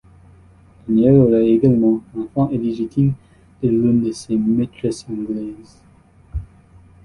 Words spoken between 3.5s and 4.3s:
de l'une de